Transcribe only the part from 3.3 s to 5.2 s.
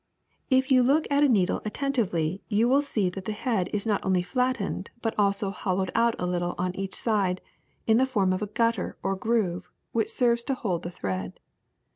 head is not only flattened but